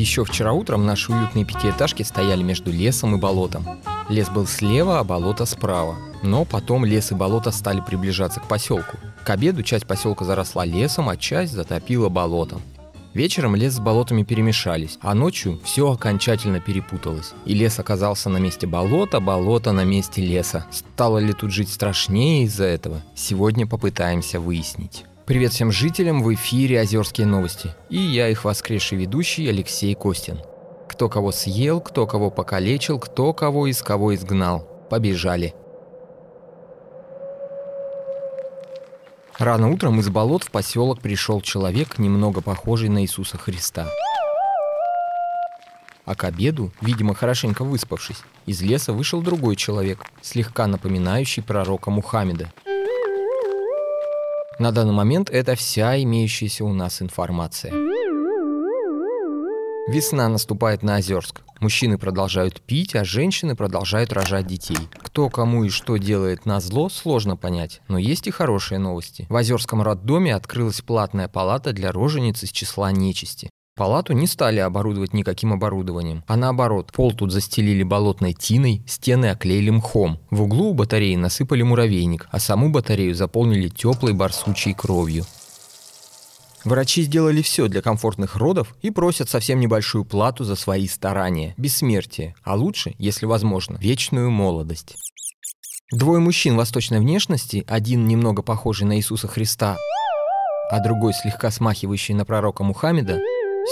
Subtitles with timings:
[0.00, 3.66] Еще вчера утром наши уютные пятиэтажки стояли между лесом и болотом.
[4.08, 5.94] Лес был слева, а болото справа.
[6.22, 8.96] Но потом лес и болото стали приближаться к поселку.
[9.26, 12.62] К обеду часть поселка заросла лесом, а часть затопила болотом.
[13.12, 17.34] Вечером лес с болотами перемешались, а ночью все окончательно перепуталось.
[17.44, 20.64] И лес оказался на месте болота, болото на месте леса.
[20.70, 23.02] Стало ли тут жить страшнее из-за этого?
[23.14, 25.04] Сегодня попытаемся выяснить.
[25.30, 27.72] Привет всем жителям, в эфире «Озерские новости».
[27.88, 30.40] И я их воскресший ведущий Алексей Костин.
[30.88, 34.66] Кто кого съел, кто кого покалечил, кто кого из кого изгнал.
[34.90, 35.54] Побежали.
[39.38, 43.86] Рано утром из болот в поселок пришел человек, немного похожий на Иисуса Христа.
[46.06, 52.52] А к обеду, видимо, хорошенько выспавшись, из леса вышел другой человек, слегка напоминающий пророка Мухаммеда–
[54.60, 57.72] на данный момент это вся имеющаяся у нас информация.
[59.88, 61.40] Весна наступает на Озерск.
[61.58, 64.78] Мужчины продолжают пить, а женщины продолжают рожать детей.
[65.02, 67.80] Кто кому и что делает на зло, сложно понять.
[67.88, 69.26] Но есть и хорошие новости.
[69.28, 73.50] В Озерском роддоме открылась платная палата для рожениц из числа нечисти.
[73.80, 79.70] Палату не стали оборудовать никаким оборудованием, а наоборот, пол тут застелили болотной тиной, стены оклеили
[79.70, 80.20] мхом.
[80.28, 85.24] В углу у батареи насыпали муравейник, а саму батарею заполнили теплой барсучей кровью.
[86.62, 91.54] Врачи сделали все для комфортных родов и просят совсем небольшую плату за свои старания.
[91.56, 94.98] Бессмертие, а лучше, если возможно, вечную молодость.
[95.90, 99.78] Двое мужчин восточной внешности, один немного похожий на Иисуса Христа,
[100.70, 103.18] а другой слегка смахивающий на пророка Мухаммеда,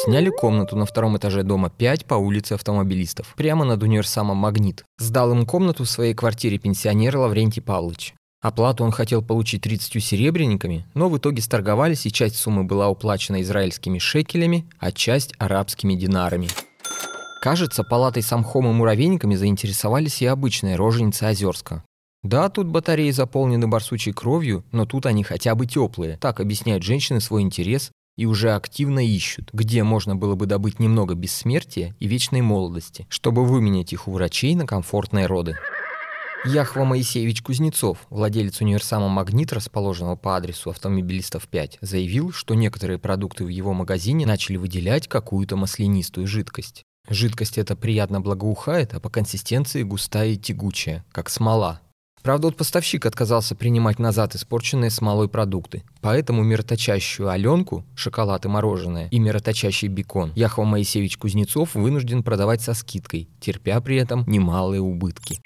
[0.04, 4.84] Сняли комнату на втором этаже дома 5 по улице автомобилистов, прямо над универсамом «Магнит».
[4.98, 8.14] Сдал им комнату в своей квартире пенсионер Лаврентий Павлович.
[8.40, 13.42] Оплату он хотел получить 30 серебряниками, но в итоге сторговались, и часть суммы была уплачена
[13.42, 16.46] израильскими шекелями, а часть– арабскими динарами.
[17.42, 21.82] Кажется, палатой самхом и муравейниками заинтересовались и обычные роженицы Озерска.
[22.22, 26.18] Да, тут батареи заполнены барсучей кровью, но тут они хотя бы теплые.
[26.18, 31.14] Так объясняют женщины свой интерес и уже активно ищут, где можно было бы добыть немного
[31.14, 35.56] бессмертия и вечной молодости, чтобы выменять их у врачей на комфортные роды.
[36.44, 43.44] Яхва Моисеевич Кузнецов, владелец универсама «Магнит», расположенного по адресу автомобилистов 5, заявил, что некоторые продукты
[43.44, 46.82] в его магазине начали выделять какую-то маслянистую жидкость.
[47.08, 51.80] Жидкость эта приятно благоухает, а по консистенции густая и тягучая, как смола,
[52.28, 55.82] Правда, вот поставщик отказался принимать назад испорченные смолой продукты.
[56.02, 62.74] Поэтому мироточащую Аленку, шоколад и мороженое, и мироточащий бекон Яхва Моисеевич Кузнецов вынужден продавать со
[62.74, 65.40] скидкой, терпя при этом немалые убытки.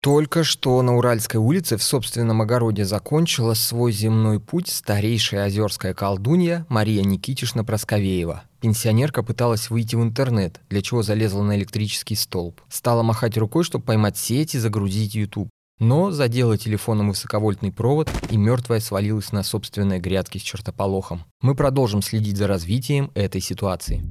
[0.00, 6.64] Только что на Уральской улице в собственном огороде закончила свой земной путь старейшая озерская колдунья
[6.68, 8.44] Мария Никитишна Просковеева.
[8.60, 12.60] Пенсионерка пыталась выйти в интернет, для чего залезла на электрический столб.
[12.68, 15.48] Стала махать рукой, чтобы поймать сеть и загрузить YouTube.
[15.80, 21.24] Но задела телефоном высоковольтный провод, и мертвая свалилась на собственные грядки с чертополохом.
[21.40, 24.02] Мы продолжим следить за развитием этой ситуации.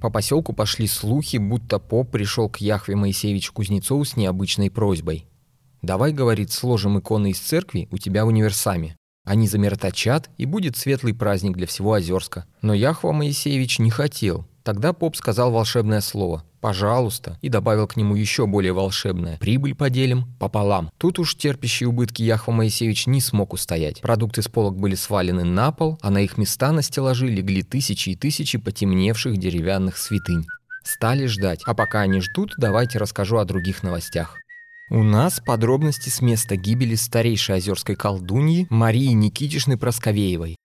[0.00, 5.26] По поселку пошли слухи, будто поп пришел к Яхве Моисеевичу Кузнецову с необычной просьбой.
[5.82, 8.96] «Давай,— говорит,— сложим иконы из церкви у тебя в универсаме.
[9.24, 12.46] Они замироточат, и будет светлый праздник для всего Озерска».
[12.62, 14.46] Но Яхва Моисеевич не хотел.
[14.66, 19.38] Тогда поп сказал волшебное слово пожалуйста, и добавил к нему еще более волшебное.
[19.38, 20.90] Прибыль поделим пополам.
[20.98, 24.00] Тут уж терпящий убытки Яхва Моисеевич не смог устоять.
[24.00, 28.08] Продукты с полок были свалены на пол, а на их места на стеллажи легли тысячи
[28.10, 30.44] и тысячи потемневших деревянных святынь.
[30.82, 31.62] Стали ждать.
[31.66, 34.36] А пока они ждут, давайте расскажу о других новостях.
[34.90, 40.56] У нас подробности с места гибели старейшей озерской колдуньи Марии Никитишны Просковеевой.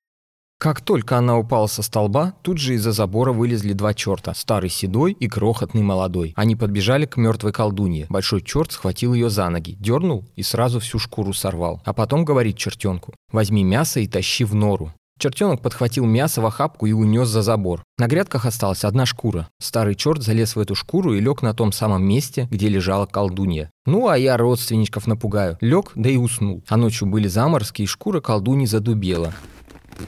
[0.61, 5.13] Как только она упала со столба, тут же из-за забора вылезли два черта, старый седой
[5.13, 6.34] и крохотный молодой.
[6.35, 8.05] Они подбежали к мертвой колдунье.
[8.09, 11.81] Большой черт схватил ее за ноги, дернул и сразу всю шкуру сорвал.
[11.84, 14.93] А потом говорит чертенку, возьми мясо и тащи в нору.
[15.17, 17.81] Чертенок подхватил мясо в охапку и унес за забор.
[17.97, 19.47] На грядках осталась одна шкура.
[19.59, 23.72] Старый черт залез в эту шкуру и лег на том самом месте, где лежала колдунья.
[23.87, 25.58] Ну, а я родственничков напугаю.
[25.59, 26.63] Лег, да и уснул.
[26.67, 29.34] А ночью были заморозки, и шкура колдуньи задубела.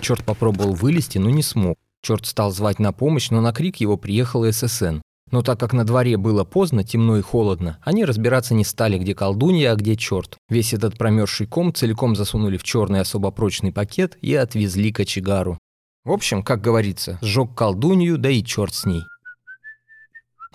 [0.01, 1.77] Черт попробовал вылезти, но не смог.
[2.01, 4.99] Черт стал звать на помощь, но на крик его приехал ССН.
[5.31, 9.15] Но так как на дворе было поздно, темно и холодно, они разбираться не стали, где
[9.15, 10.37] колдунья, а где черт.
[10.49, 15.57] Весь этот промерзший ком целиком засунули в черный особо прочный пакет и отвезли к очагару.
[16.05, 19.03] В общем, как говорится, сжег колдунью, да и черт с ней.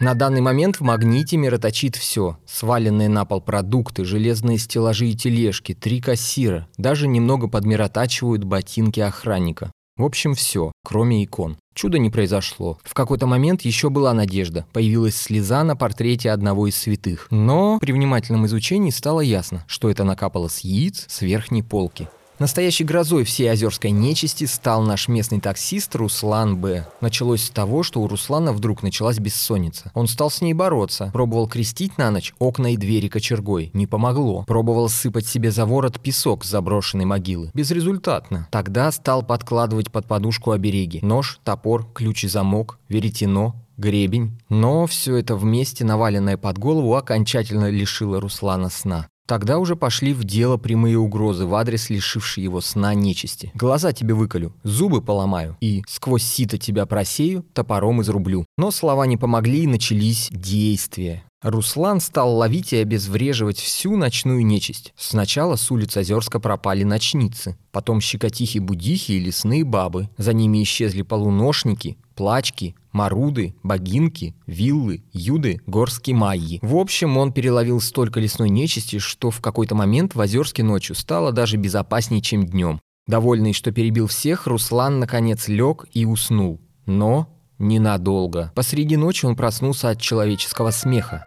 [0.00, 2.38] На данный момент в магните мироточит все.
[2.46, 6.68] Сваленные на пол продукты, железные стеллажи и тележки, три кассира.
[6.76, 9.72] Даже немного подмиротачивают ботинки охранника.
[9.96, 11.56] В общем, все, кроме икон.
[11.74, 12.78] Чудо не произошло.
[12.84, 14.64] В какой-то момент еще была надежда.
[14.72, 17.26] Появилась слеза на портрете одного из святых.
[17.30, 22.08] Но при внимательном изучении стало ясно, что это накапало с яиц с верхней полки.
[22.38, 26.86] Настоящей грозой всей озерской нечисти стал наш местный таксист Руслан Б.
[27.00, 29.90] Началось с того, что у Руслана вдруг началась бессонница.
[29.94, 33.72] Он стал с ней бороться, пробовал крестить на ночь окна и двери кочергой.
[33.74, 34.44] Не помогло.
[34.46, 37.50] Пробовал сыпать себе за ворот песок с заброшенной могилы.
[37.54, 38.46] Безрезультатно.
[38.52, 41.00] Тогда стал подкладывать под подушку обереги.
[41.02, 44.38] Нож, топор, ключ и замок, веретено, гребень.
[44.48, 49.08] Но все это вместе, наваленное под голову, окончательно лишило Руслана сна.
[49.28, 53.52] Тогда уже пошли в дело прямые угрозы в адрес лишившей его сна нечисти.
[53.54, 58.46] Глаза тебе выколю, зубы поломаю и сквозь сито тебя просею, топором изрублю.
[58.56, 61.24] Но слова не помогли и начались действия.
[61.40, 64.92] Руслан стал ловить и обезвреживать всю ночную нечисть.
[64.96, 70.08] Сначала с улиц Озерска пропали ночницы, потом щекотихи-будихи и лесные бабы.
[70.16, 76.58] За ними исчезли полуношники, плачки, маруды, богинки, виллы, юды, горские майи.
[76.60, 81.30] В общем, он переловил столько лесной нечисти, что в какой-то момент в Озерске ночью стало
[81.30, 82.80] даже безопаснее, чем днем.
[83.06, 86.60] Довольный, что перебил всех, Руслан наконец лег и уснул.
[86.84, 88.52] Но ненадолго.
[88.54, 91.24] Посреди ночи он проснулся от человеческого смеха.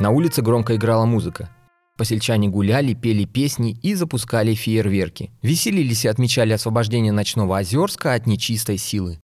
[0.00, 1.50] На улице громко играла музыка.
[1.98, 5.30] Посельчане гуляли, пели песни и запускали фейерверки.
[5.42, 9.20] Веселились и отмечали освобождение ночного Озерска от нечистой силы.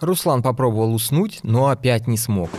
[0.00, 2.50] Руслан попробовал уснуть, но опять не смог.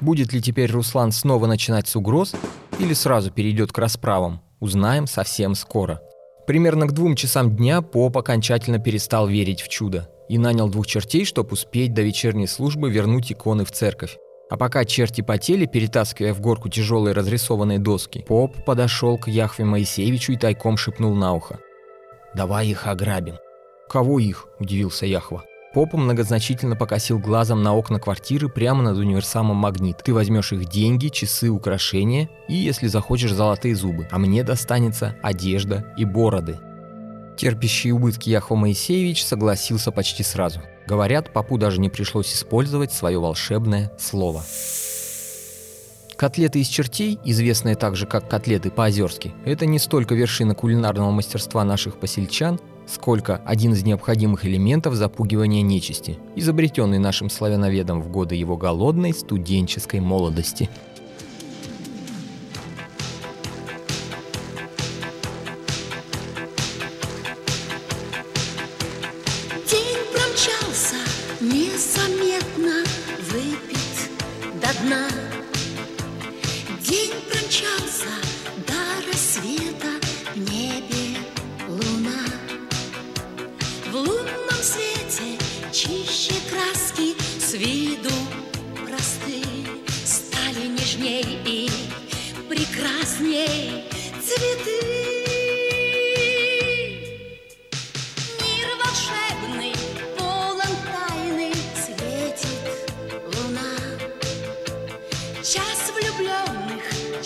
[0.00, 2.34] Будет ли теперь Руслан снова начинать с угроз
[2.78, 6.00] или сразу перейдет к расправам, узнаем совсем скоро.
[6.46, 11.24] Примерно к двум часам дня поп окончательно перестал верить в чудо и нанял двух чертей,
[11.24, 14.16] чтобы успеть до вечерней службы вернуть иконы в церковь.
[14.50, 20.32] А пока черти потели, перетаскивая в горку тяжелые разрисованные доски, поп подошел к Яхве Моисеевичу
[20.32, 21.58] и тайком шепнул на ухо.
[22.34, 23.36] «Давай их ограбим».
[23.88, 25.44] «Кого их?»– удивился Яхва.
[25.74, 29.98] Попа многозначительно покосил глазом на окна квартиры прямо над универсамом «Магнит».
[30.02, 34.08] Ты возьмешь их деньги, часы, украшения и, если захочешь, золотые зубы.
[34.10, 36.58] А мне достанется одежда и бороды.
[37.38, 40.60] Терпящий убытки Яхва Моисеевич согласился почти сразу.
[40.88, 44.42] Говорят, папу даже не пришлось использовать свое волшебное слово.
[46.16, 52.00] Котлеты из чертей, известные также как котлеты по-озерски, это не столько вершина кулинарного мастерства наших
[52.00, 52.58] посельчан,
[52.88, 60.00] сколько один из необходимых элементов запугивания нечисти, изобретенный нашим славяноведом в годы его голодной студенческой
[60.00, 60.68] молодости.
[74.68, 75.08] До дна.
[76.80, 78.27] День промчался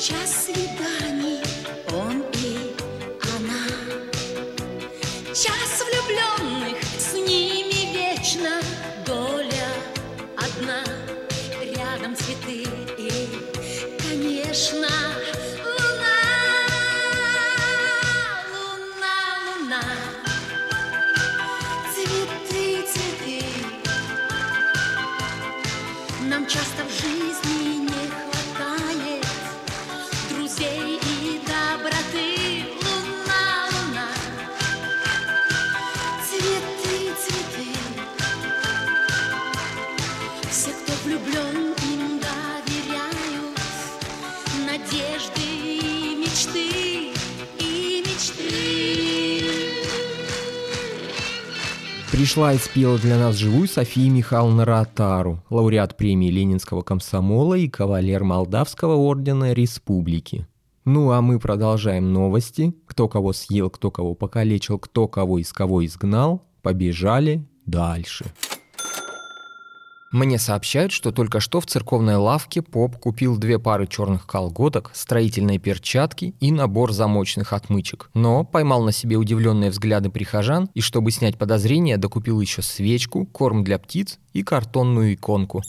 [0.03, 1.41] час свиданий,
[1.93, 2.75] он и
[3.37, 3.69] она.
[5.29, 8.61] Час влюбленных, с ними вечно
[9.07, 9.69] доля
[10.37, 10.83] одна.
[11.77, 12.67] Рядом цветы
[12.99, 13.29] и,
[14.03, 14.89] конечно,
[52.23, 58.23] Пришла и спела для нас живую София Михайловна Ротару, лауреат премии Ленинского комсомола и кавалер
[58.23, 60.47] Молдавского ордена Республики.
[60.85, 62.77] Ну а мы продолжаем новости.
[62.87, 66.45] Кто кого съел, кто кого покалечил, кто кого из кого изгнал.
[66.63, 68.27] Побежали дальше.
[70.13, 75.59] Мне сообщают, что только что в церковной лавке поп купил две пары черных колготок, строительные
[75.59, 78.11] перчатки и набор замочных отмычек.
[78.13, 83.65] Но поймал на себе удивленные взгляды прихожан и, чтобы снять подозрения, докупил еще свечку, корм
[83.65, 85.63] для птиц и картонную иконку.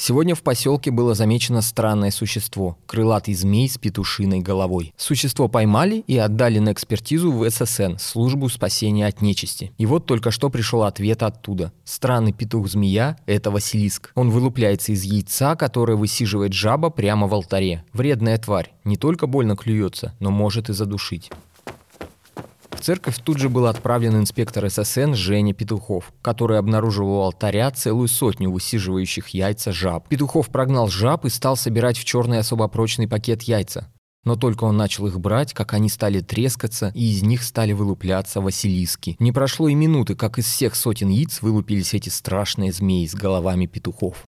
[0.00, 4.94] Сегодня в поселке было замечено странное существо– крылатый змей с петушиной головой.
[4.96, 9.72] Существо поймали и отдали на экспертизу в ССН– службу спасения от нечисти.
[9.76, 11.72] И вот только что пришел ответ оттуда.
[11.82, 14.12] Странный петух-змея– это Василиск.
[14.14, 17.84] Он вылупляется из яйца, которое высиживает жаба прямо в алтаре.
[17.92, 18.70] Вредная тварь.
[18.84, 21.32] Не только больно клюется, но может и задушить.
[22.78, 28.06] В церковь тут же был отправлен инспектор ССН Женя Петухов, который обнаружил у алтаря целую
[28.06, 30.08] сотню высиживающих яйца жаб.
[30.08, 33.92] Петухов прогнал жаб и стал собирать в черный особо прочный пакет яйца.
[34.24, 38.40] Но только он начал их брать, как они стали трескаться, и из них стали вылупляться
[38.40, 39.16] василиски.
[39.18, 43.66] Не прошло и минуты, как из всех сотен яиц вылупились эти страшные змеи с головами
[43.66, 44.27] петухов.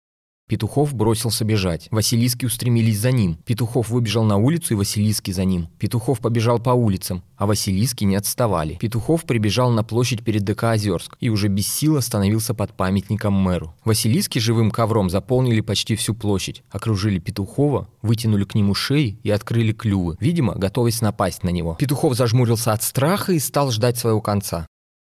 [0.50, 1.90] Петухов бросился бежать.
[1.92, 3.38] Василиски устремились за ним.
[3.46, 5.68] Петухов выбежал на улицу, и Василиски за ним.
[5.78, 8.76] Петухов побежал по улицам, а Василиски не отставали.
[8.76, 13.76] Петухов прибежал на площадь перед ДК Озерск и уже без сил остановился под памятником мэру.
[13.84, 19.74] Василиски живым ковром заполнили почти всю площадь, окружили Петухова, вытянули к нему шеи и открыли
[19.74, 21.76] клювы, видимо, готовясь напасть на него.
[21.76, 24.66] Петухов зажмурился от страха и стал ждать своего конца.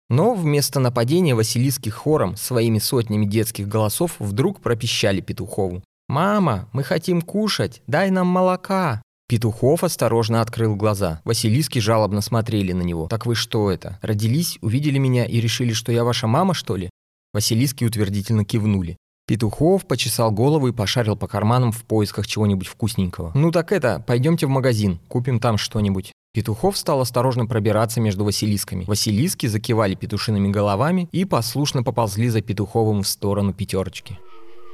[0.10, 5.84] Но вместо нападения Василиски хором своими сотнями детских голосов вдруг пропищали Петухову.
[6.08, 11.22] «Мама, мы хотим кушать, дай нам молока!» Петухов осторожно открыл глаза.
[11.24, 13.08] Василиски жалобно смотрели на него.
[13.08, 14.00] «Так вы что это?
[14.02, 16.90] Родились, увидели меня и решили, что я ваша мама, что ли?»
[17.32, 18.98] Василиски утвердительно кивнули.
[19.28, 23.32] Петухов почесал голову и пошарил по карманам в поисках чего-нибудь вкусненького.
[23.36, 26.12] «Ну так это, пойдемте в магазин, купим там что-нибудь».
[26.32, 28.86] Петухов стал осторожно пробираться между Василисками.
[28.86, 34.20] Василиски закивали петушиными головами и послушно поползли за Петуховым в сторону пятерочки.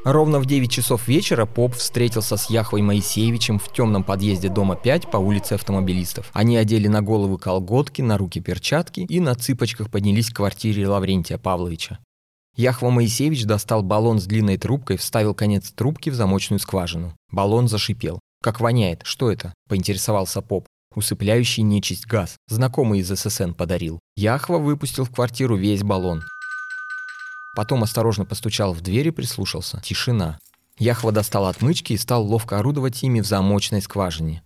[0.03, 5.09] Ровно в 9 часов вечера поп встретился с Яхвой Моисеевичем в темном подъезде дома 5
[5.09, 6.29] по улице автомобилистов.
[6.33, 11.37] Они одели на головы колготки, на руки перчатки и на цыпочках поднялись к квартире Лаврентия
[11.37, 11.99] Павловича.
[12.57, 17.13] Яхва Моисеевич достал баллон с длинной трубкой, вставил конец трубки в замочную скважину.
[17.31, 18.19] Баллон зашипел.
[18.43, 19.01] «Как воняет?
[19.03, 22.37] Что это?»– поинтересовался поп усыпляющий нечисть газ.
[22.47, 23.99] Знакомый из ССН подарил.
[24.15, 26.23] Яхва выпустил в квартиру весь баллон.
[27.55, 29.81] Потом осторожно постучал в дверь и прислушался.
[29.81, 30.39] Тишина.
[30.77, 34.43] Яхва достал отмычки и стал ловко орудовать ими в замочной скважине.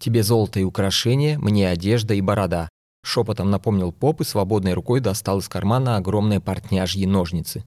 [0.00, 2.68] «Тебе золото и украшения, мне одежда и борода»,
[3.04, 7.64] шепотом напомнил поп и свободной рукой достал из кармана огромные портняжьи ножницы.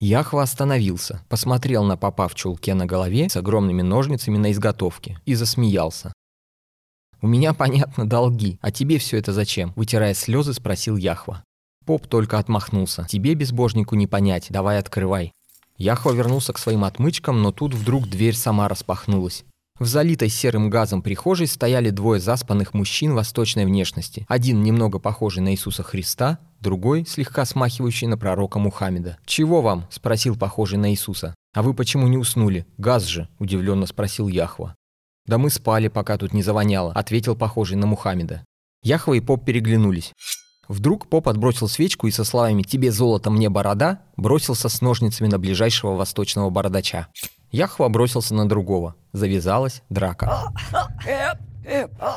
[0.00, 5.34] Яхва остановился, посмотрел на попа в чулке на голове с огромными ножницами на изготовке и
[5.34, 6.12] засмеялся.
[7.22, 8.58] «У меня, понятно, долги.
[8.60, 11.44] А тебе все это зачем?» Вытирая слезы, спросил Яхва.
[11.84, 13.06] Поп только отмахнулся.
[13.08, 14.46] «Тебе, безбожнику, не понять.
[14.50, 15.32] Давай открывай».
[15.76, 19.44] Яхва вернулся к своим отмычкам, но тут вдруг дверь сама распахнулась.
[19.80, 24.24] В залитой серым газом прихожей стояли двое заспанных мужчин восточной внешности.
[24.28, 29.18] Один немного похожий на Иисуса Христа, другой слегка смахивающий на пророка Мухаммеда.
[29.26, 31.34] «Чего вам?»– спросил похожий на Иисуса.
[31.54, 32.66] «А вы почему не уснули?
[32.78, 34.76] Газ же!»– удивленно спросил Яхва.
[35.26, 38.44] «Да мы спали, пока тут не завоняло»,— ответил похожий на Мухаммеда.
[38.82, 40.12] Яхва и Поп переглянулись.
[40.68, 45.38] Вдруг Поп отбросил свечку и со словами «Тебе золото, мне борода» бросился с ножницами на
[45.38, 47.08] ближайшего восточного бородача.
[47.50, 48.96] Яхва бросился на другого.
[49.12, 50.52] Завязалась драка.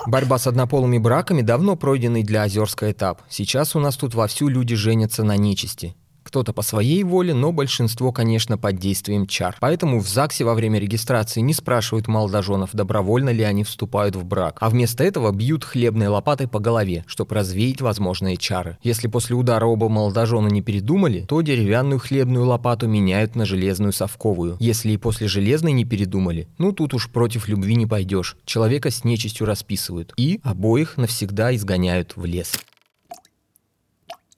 [0.07, 3.21] Борьба с однополыми браками давно пройденный для Озерска этап.
[3.29, 5.95] Сейчас у нас тут вовсю люди женятся на нечисти.
[6.27, 9.55] Кто-то по своей воле, но большинство, конечно, под действием чар.
[9.61, 14.57] Поэтому в ЗАГСе во время регистрации не спрашивают молодоженов, добровольно ли они вступают в брак,
[14.59, 18.77] а вместо этого бьют хлебной лопатой по голове, чтобы развеять возможные чары.
[18.83, 24.57] Если после удара оба молодожена не передумали, то деревянную хлебную лопату меняют на железную совковую.
[24.59, 28.35] Если и после железной не передумали, ну тут уж против любви не пойдешь.
[28.43, 30.13] Человека с нечистью расписывают.
[30.17, 32.59] И обоих навсегда изгоняют в лес.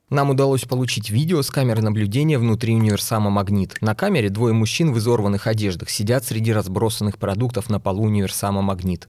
[0.10, 3.78] Нам удалось получить видео с камеры наблюдения внутри универсама «Магнит».
[3.80, 9.08] На камере двое мужчин в изорванных одеждах сидят среди разбросанных продуктов на полу универсама «Магнит».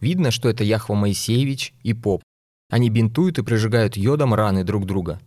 [0.00, 2.22] Видно, что это Яхва Моисеевич и Поп.
[2.70, 5.20] Они бинтуют и прижигают йодом раны друг друга.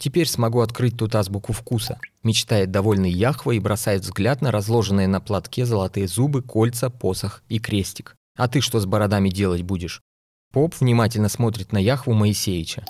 [0.00, 5.20] «Теперь смогу открыть тут азбуку вкуса»,– мечтает довольный Яхва и бросает взгляд на разложенные на
[5.20, 8.16] платке золотые зубы, кольца, посох и крестик.
[8.36, 10.00] «А ты что с бородами делать будешь?»
[10.52, 12.84] Поп внимательно смотрит на Яхву Моисеевича.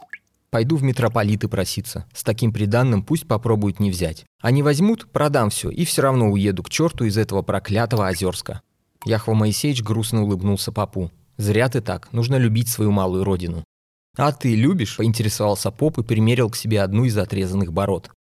[0.55, 2.07] Пойду в митрополиты проситься.
[2.15, 4.25] С таким приданным пусть попробуют не взять.
[4.41, 8.63] Они возьмут, продам все и все равно уеду к черту из этого проклятого Озерска.
[9.05, 11.11] Яхва Моисеевич грустно улыбнулся папу.
[11.39, 13.65] «Зря ты так, нужно любить свою малую родину».
[14.17, 18.13] «А ты любишь?»– поинтересовался поп и примерил к себе одну из отрезанных бород.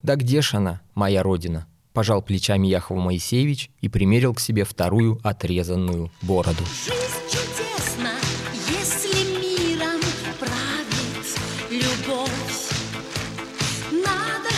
[0.00, 5.18] «Да где ж она, моя родина?»– пожал плечами Яхва Моисеевич и примерил к себе вторую
[5.24, 6.62] отрезанную бороду.
[6.86, 7.69] Жизнь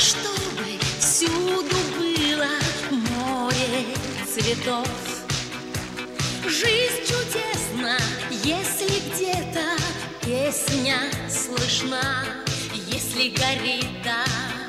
[0.02, 2.48] чтобы всюду было
[2.90, 3.86] море.
[4.62, 4.88] ждет.
[6.44, 7.96] Жизнь чудесна,
[8.42, 9.76] если где-то
[10.20, 12.24] песня слышна,
[12.88, 14.61] если горит до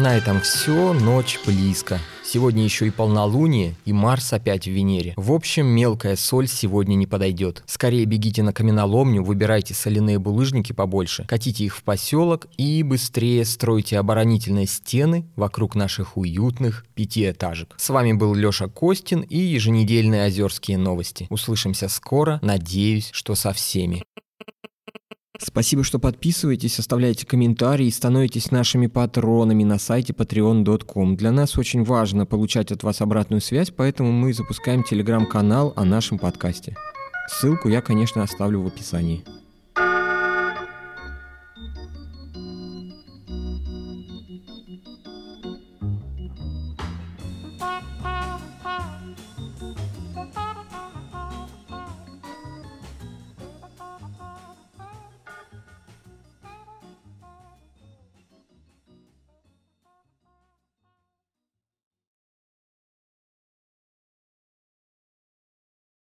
[0.00, 1.98] На этом все, ночь близко.
[2.24, 5.12] Сегодня еще и полнолуние, и Марс опять в Венере.
[5.18, 7.62] В общем, мелкая соль сегодня не подойдет.
[7.66, 13.98] Скорее бегите на каменоломню, выбирайте соляные булыжники побольше, катите их в поселок и быстрее стройте
[13.98, 17.74] оборонительные стены вокруг наших уютных пятиэтажек.
[17.76, 21.26] С вами был Леша Костин и еженедельные Озерские новости.
[21.28, 24.02] Услышимся скоро, надеюсь, что со всеми.
[25.42, 31.16] Спасибо, что подписываетесь, оставляете комментарии и становитесь нашими патронами на сайте patreon.com.
[31.16, 36.18] Для нас очень важно получать от вас обратную связь, поэтому мы запускаем телеграм-канал о нашем
[36.18, 36.76] подкасте.
[37.28, 39.24] Ссылку я, конечно, оставлю в описании.